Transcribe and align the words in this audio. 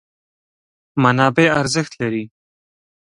منابع 1.03 1.47
ارزښت 1.61 1.93
لري. 2.01 2.23